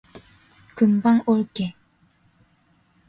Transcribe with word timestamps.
금방 0.75 1.21
올게. 1.27 1.75